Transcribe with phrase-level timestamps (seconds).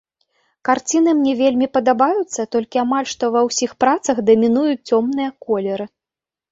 [0.69, 5.85] Карціны мне вельмі падабаюцца, толькі амаль што ва ўсіх працах дамінуюць цёмныя колеры.